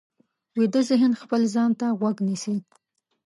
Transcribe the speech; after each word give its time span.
ویده 0.59 0.81
ذهن 0.89 1.11
خپل 1.21 1.41
ځان 1.53 1.71
ته 1.79 1.87
غوږ 1.99 2.17
نیسي 2.27 2.55